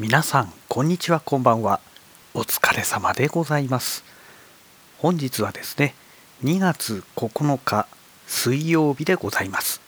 [0.00, 1.78] 皆さんこんにちはこんばんは。
[2.32, 4.02] お疲れ様でございます。
[4.96, 5.94] 本日はですね
[6.42, 7.86] 2月9日
[8.26, 9.82] 水曜日でございます。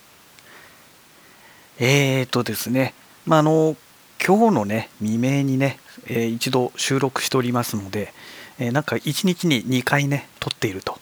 [1.78, 2.92] えーとですね
[3.24, 3.74] まああの
[4.22, 8.12] 今日のね未明にね、えー、一度収録しておりますので、
[8.58, 10.98] えー、なんか1日に2回ね撮っていると、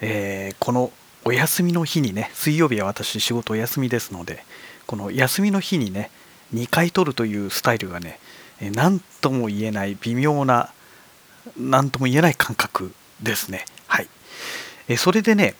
[0.00, 0.90] えー、この
[1.24, 4.44] お休みの日にね水曜日は私仕事お休みですので
[4.88, 6.10] この休みの日にね
[6.52, 8.18] 2回取るというスタイルがね
[8.70, 10.72] 何とも言えない微妙な
[11.56, 13.64] 何とも言えない感覚ですね。
[13.88, 14.08] はい。
[14.88, 15.54] えそれでね、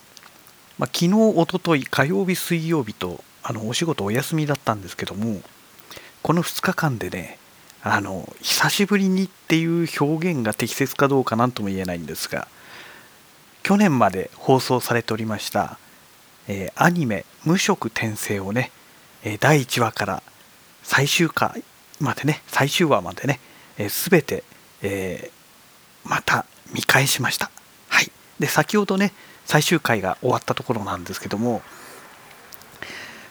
[0.79, 5.41] まあ、昨日おととい火曜日水曜日とあのお仕事お休みだったんですけども
[6.23, 7.39] この2日間でね
[7.83, 12.47] あの久しぶりにっていう表現が適切かどうか何とも言えないんですが
[13.63, 15.79] 去年まで放送されておりました、
[16.49, 18.71] えー、アニメ「無色転生」をね
[19.25, 20.23] え第1話から
[20.83, 21.63] 最終回
[22.03, 23.41] までね最終話までね、
[23.79, 24.45] えー、全て、
[24.83, 27.51] えー、また見返しました。
[27.89, 29.13] はい、で先ほどね
[29.45, 31.63] 最終回が終わったところなんですけども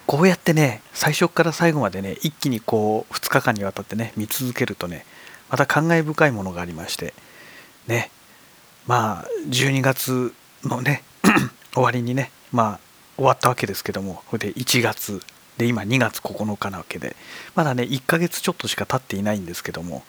[0.06, 5.06] こうやってね最初から最後までね一気にこう2日間にわたってね見続けるとね
[5.50, 7.14] また感慨深いものがありまして
[7.88, 8.12] ね
[8.88, 10.34] まあ12月
[10.64, 11.04] のね
[11.74, 12.80] 終わりにねまあ
[13.16, 15.22] 終わったわけですけどもそれで1月
[15.62, 17.16] で今2月9日なわけで
[17.54, 20.04] まだね1ヶ月ちょっとしか経っていないんですけども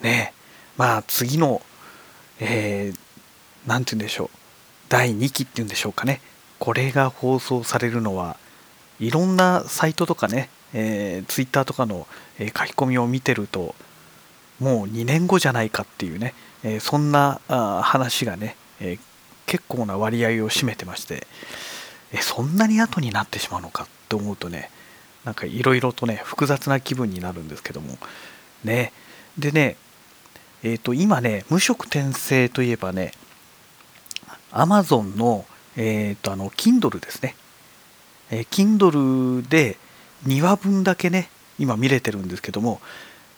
[0.00, 0.32] ね
[0.76, 1.60] まあ次の
[2.38, 4.30] 何、えー、て言うんでしょう
[4.88, 6.20] 第2期っていうんでしょうかね。
[6.58, 8.36] これが放送されるのは
[8.98, 12.06] いろんなサイトとかね、えー、ツイッターとかの、
[12.38, 13.74] え書き込みを見てると
[14.58, 18.98] もう2年後じゃないかっていうね、えー、そんな話がね、え、
[19.46, 21.26] 結構な割合を占めてまして、
[22.12, 24.70] えそんなに後になってしまうのかって思うとね
[25.24, 27.98] なんかいろいろとね複雑な気分になるんですけども。
[28.64, 28.92] ね。
[29.38, 29.76] でね
[30.62, 33.12] えっ、ー、と今ね無色転生といえばね
[34.52, 35.44] Amazon の
[35.76, 37.34] えっ、ー、とあの Kindle ですね。
[38.30, 39.76] えー、Kindle で
[40.26, 41.30] 2話分だけね
[41.60, 42.80] 今見れてるんですけども、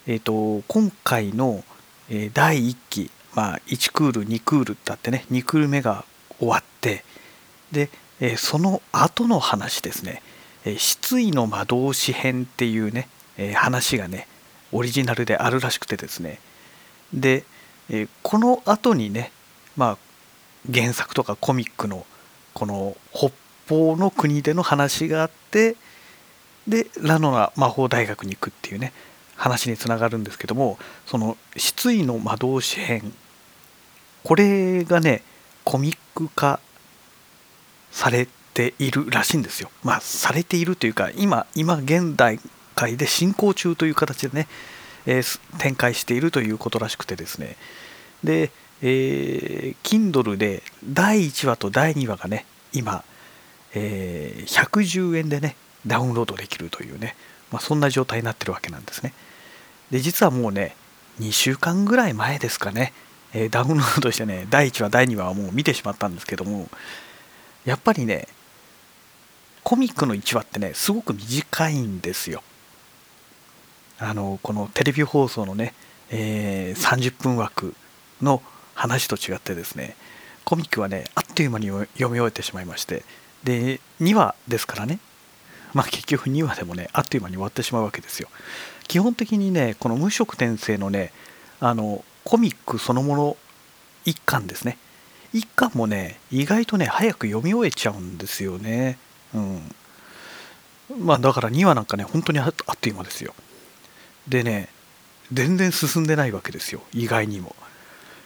[0.07, 1.63] えーと、今回の、
[2.09, 6.05] え、第1期、まあ、1クール2クールってあってね2クール目が
[6.39, 7.03] 終わって
[7.71, 10.21] で、え、その後の話ですね
[10.65, 13.07] 「え、失意の魔導士編」っていうね、
[13.37, 14.27] え、話がね
[14.71, 16.39] オリジナルであるらしくてですね。
[17.13, 17.43] で、
[17.89, 19.31] え、この後にね
[19.75, 19.97] まあ
[20.71, 22.05] 原作とかコミックの
[22.53, 23.31] この北
[23.67, 25.75] 方の国での話があって
[26.67, 28.93] でラノナ魔法大学に行くっていうね
[29.35, 33.13] 話につながるんですけどもその「失意の魔導士編」
[34.23, 35.23] これがね
[35.63, 36.59] コミック化
[37.93, 39.71] されているらしいんですよ。
[39.83, 42.41] まあされているというか今今現代
[42.75, 44.47] 界で進行中という形でね、
[45.05, 47.55] えー、展開しているということらしくてですね
[48.23, 53.05] で、えー、Kindle で第1話と第2話がね今
[53.73, 55.55] えー、110円でね
[55.85, 57.15] ダウンロードできるというね、
[57.51, 59.13] まあ、そんな状態になってるわけなんですね
[59.91, 60.75] で実はもうね
[61.19, 62.93] 2週間ぐらい前ですかね、
[63.33, 66.69] えー、ダウンロードしてね第1話第2話はもう見てしまったんですけども
[67.65, 68.27] やっぱりね
[69.63, 72.43] コミックの1話ってねすごく短いんですよ。
[73.99, 75.73] あのこのテレビ放送のね、
[76.09, 77.73] えー、30分枠
[78.21, 78.41] の
[78.75, 79.95] 話と違ってですね
[80.43, 83.03] コミックはねあっという間に読み終えてしまいまして
[83.43, 84.99] で2話ですからね
[85.73, 88.29] まあ結局2話でもねあっという間に終わってしまうわけですよ。
[88.87, 91.13] 基本的にねこの無色転生のね
[91.59, 93.37] あのコミックそのもの
[94.05, 94.77] 1巻ですね。
[95.33, 98.97] 1巻もね意外とね早く読み終えちゃうんですよね。
[99.33, 99.75] うん。
[100.99, 103.33] まあだから2話なんかね本当にあっという間ですよ。
[104.27, 104.69] でね
[105.31, 106.81] 全然進んでないわけですよ。
[106.93, 107.55] 意外にも。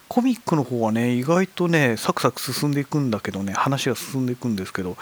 [0.10, 4.96] コミックの方はね意外とねサクサク進んでいくんだけどね話が進んでいくんですけど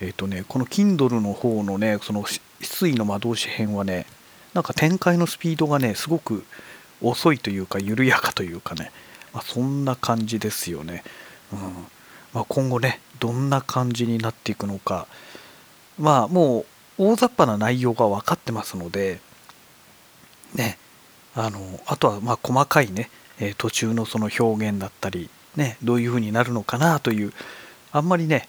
[0.00, 4.06] えっ、ー、とねこの Kindle の方のねその失意の魔導士編はね
[4.54, 6.44] なんか展開のスピードがねすごく
[7.02, 8.90] 遅いというか緩やかというかね、
[9.32, 11.04] まあ、そんな感じですよね、
[11.52, 11.58] うん。
[12.34, 15.06] まあ、今後ねどんな感じになっていくのか。
[15.98, 16.64] まあも
[16.98, 19.20] う大雑把な内容が分かってますので
[20.54, 20.78] ね
[21.34, 23.10] あのあとはまあ細かいね
[23.40, 27.32] え途中のその表現だったり、ね、どういうふうになるのかなという
[27.92, 28.48] あんまりね、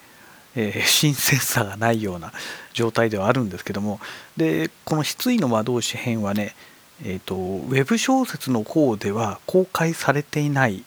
[0.56, 2.32] えー、新鮮さがないような
[2.74, 4.00] 状態ではあるんですけども。
[4.38, 6.56] でこの「失意の魔導士編」はね、
[7.04, 10.84] えーと、ウェブ小説の方では公開されていない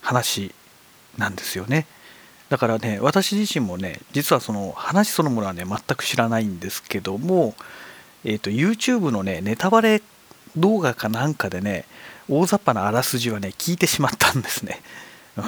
[0.00, 0.54] 話
[1.18, 1.86] なんですよね。
[2.48, 7.54] だからね私自身もね実はその話そのものはね全く知らないんですけども、
[8.24, 10.02] えーと、YouTube のねネタバレ
[10.56, 11.86] 動画かなんかでね
[12.28, 14.82] 大雑把なあらすじはね聞いてしまったんですね、
[15.38, 15.44] うん、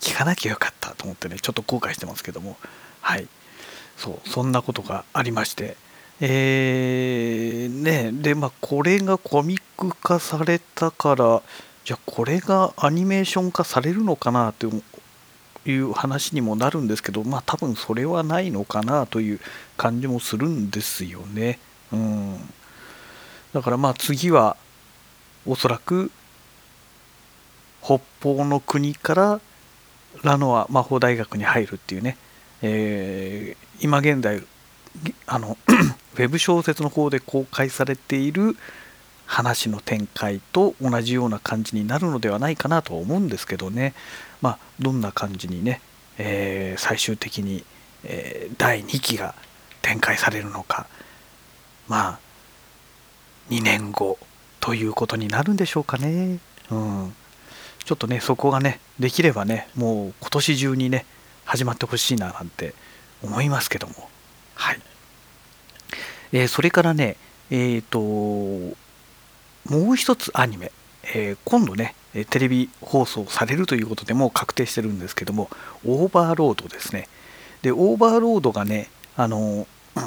[0.00, 2.56] 聞かなきゃよかったと思ってねちょっと後悔してますけども。
[3.00, 3.26] はい。
[3.96, 5.76] そうそんなことがありまして。
[6.22, 11.42] えー、ねでまあこれがコミック化されたから
[11.84, 14.70] じゃあこれがアニメーション化されるのかなと
[15.66, 19.40] いう話にもなるんですけどまあ多分それはないのかなという
[19.76, 21.58] 感じもするんですよね。
[21.92, 22.36] うん、
[23.52, 24.56] だからまあ次は
[25.46, 26.10] おそらく
[27.82, 29.40] 北方の国から
[30.22, 32.16] ラノア魔法大学に入るっていうね、
[32.62, 34.42] えー、今現在
[35.26, 35.56] あの
[36.14, 38.56] ウェブ小説の方で公開されている
[39.30, 43.94] 話の展開と同じような感じになるのではないかなと思うんですけどね。
[44.40, 45.80] まあどんな感じにね、
[46.18, 47.64] えー、最終的に、
[48.02, 49.36] えー、第2期が
[49.82, 50.88] 展開されるのか。
[51.86, 52.18] まあ
[53.50, 54.18] 2年後
[54.58, 56.40] ということになるんでしょうかね。
[56.72, 57.14] うん、
[57.84, 61.06] ちょっとねそこがねできればねもう今年中にね
[61.44, 62.74] 始まってほしいななんて
[63.22, 64.10] 思いますけども。
[64.56, 64.80] はい、
[66.32, 67.16] えー、それからね
[67.50, 68.76] えっ、ー、と
[69.68, 70.72] もう一つアニメ、
[71.14, 71.94] えー、今度ね
[72.30, 75.48] テレビ放送されるということでもう確定してるんですけども
[75.86, 77.08] オーバーロードですね。
[77.62, 79.38] でオーバーロードがねあの、
[79.96, 80.02] うん、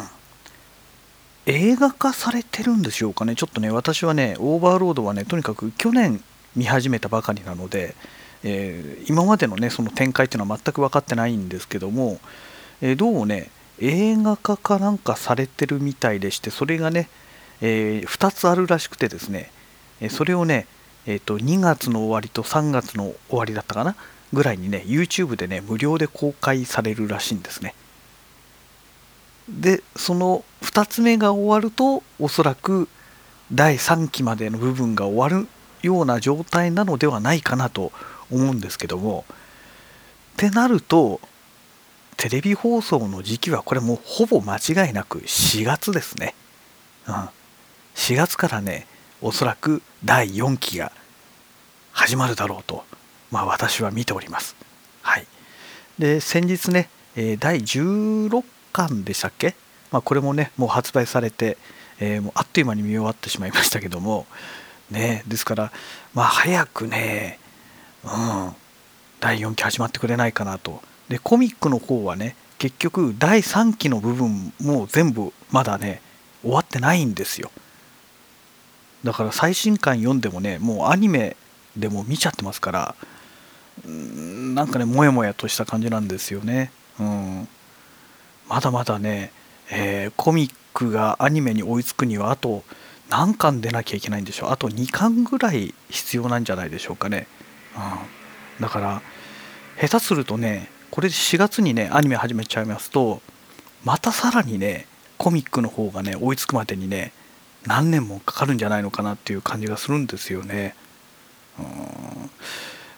[1.46, 3.36] 映画化されてるんでしょうかね。
[3.36, 6.22] ちょっとね私はねオーバーロードはねとにかく去年
[6.56, 7.96] 見始めたばかりなので、
[8.44, 12.20] えー、今までのねその展開っていうのは全く分かってないんですけども、
[12.82, 13.50] えー、どうもね
[13.80, 17.10] 映画化かなんかされてるみたいでしてそれがね、
[17.66, 19.50] えー、2つあるらしくてですね、
[20.02, 20.68] えそれをね、
[21.06, 23.96] えーと、2月の終わりと3月の終わりだったかな
[24.34, 27.74] ぐらいにね YouTube でね無料で公開されるらしいんですね。
[29.48, 32.90] でその2つ目が終わるとおそらく
[33.54, 35.48] 第3期までの部分が終わる
[35.82, 37.94] ような状態なのではないかなと
[38.30, 41.22] 思うんですけどもってなると
[42.18, 46.36] テレビ放送の時期はこれもうほぼ間違いなく4月ですね、
[47.08, 47.30] うん、
[47.96, 48.88] 4月からね
[49.22, 50.92] おそらく第4期が
[51.92, 52.84] 始まるだろうと
[53.32, 54.56] まあ私は見ております。
[55.02, 55.28] はい。
[55.98, 56.90] で先日ね、
[57.40, 59.56] 第16巻でしたっけ、
[59.92, 61.58] まあ、これもねもう発売されて、
[62.00, 64.26] えー、もうあっという間に見終わってしまいましたけども
[64.90, 65.72] ねですから
[66.14, 67.40] まあ早くね
[68.04, 68.56] うん
[69.20, 70.82] 第4期始まってくれないかなと。
[71.10, 76.02] でコミックの方はね結局第3期の部分も全部まだね
[76.42, 77.52] 終わってないんですよ。
[79.04, 81.36] だから最新刊読んでもねもうアニメ
[81.76, 82.96] でも見ちゃってますから
[83.88, 86.72] んなんかねモヤモヤとした感じなんですよね。
[87.00, 87.48] うん。
[88.48, 89.32] まだまだね、
[89.72, 92.64] えー、コミックがアニメに追いつくにはあと
[93.10, 94.52] 何巻出なきゃいけないんでしょう。
[94.52, 97.28] あと2巻ぐらい必要なんじゃないでしょうかね、
[97.76, 99.02] うん、だから
[99.80, 103.22] 下手するとねこれで4月にねアニメ始めちゃいますと
[103.84, 107.12] またさらにねコミックの方がね追いつくまでにね
[107.66, 110.76] 何年もかかるんじゃないのかなっていう感じがするんですよね。
[111.60, 112.30] うん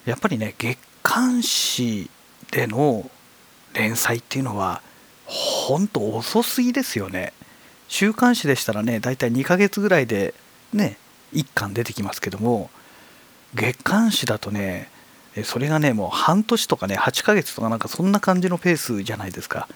[0.06, 2.10] やっぱりね月刊誌
[2.52, 3.10] での
[3.74, 4.82] 連載っていうのは
[5.26, 7.34] 本当遅すぎですよね。
[7.88, 10.34] 週刊誌でしたらね大体2ヶ月ぐらいで
[10.74, 10.98] ね
[11.34, 12.70] 1巻出てきますけども
[13.54, 14.90] 月刊誌だとね
[15.44, 19.68] それがねもう半年とかね8ヶ月とかなんかそんな感じのペースじゃないですか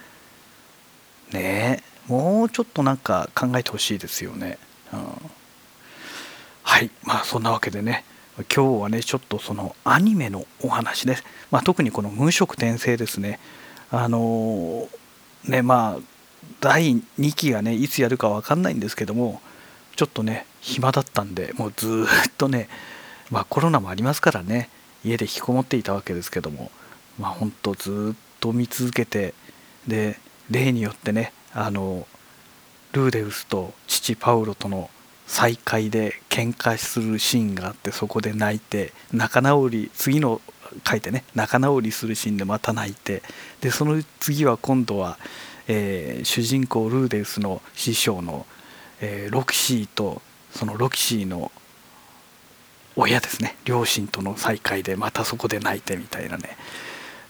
[1.31, 4.57] ねえもうちょっとなんか考えてほしいですよね、
[6.79, 6.91] はい。
[7.03, 8.05] まあそんなわけでね
[8.55, 13.37] 今日はねちょっとそのアニメのお話です、まあ、特にこの無色転生ですね。
[13.91, 16.01] あのー、ねまあ
[16.61, 19.41] 第2期がねいつやるか分かんないんですけども
[19.97, 22.69] ちょっとね暇だったんでもうずっとね
[23.29, 24.69] まあコロナもありますからね
[25.03, 26.71] 家で引きこもっていたわけですけども
[27.19, 29.33] まあほんとずっと見続けて
[29.85, 30.17] で
[30.49, 32.07] 例によってねあの
[32.93, 34.89] ルーデウスと父パウロとの
[35.29, 40.41] 再会で喧嘩するシーンがあってそこで泣いて仲直り次の
[40.87, 43.21] 書いてね仲直りするシーンでまた泣いて
[43.61, 45.17] でその次は今度は
[45.71, 48.47] えー、主人公ルーデウスの師匠の、
[49.01, 50.21] えー、ロキシーと
[50.51, 51.51] そのロキシーの
[52.95, 53.55] 親ですね。
[53.65, 56.57] 両親との再会でまたそこで泣いてみたいなね。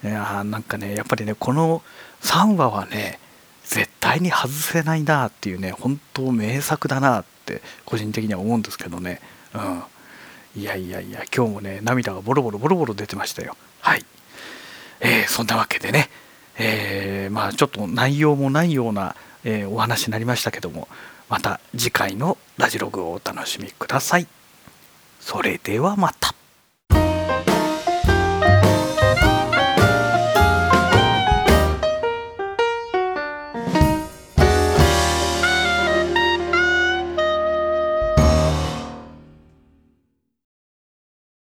[0.02, 1.82] いやなんかねやっぱりねこの
[2.22, 3.20] 3話はね
[3.62, 9.20] 絶対に外せないなっていうね本当名作だなってって個人的には思うんですけどね、
[9.54, 13.56] うん、いやいやいや今日もね涙がボロボロボロボロ出てましたよ。
[13.80, 14.04] はい、
[15.00, 16.08] えー、そんなわけでね、
[16.58, 20.88] えー、まあちょっと内容もないような、えー、お話になりましたけども
[21.28, 24.26] また次回のラジログをお楽しみください。
[25.20, 26.39] それではまた。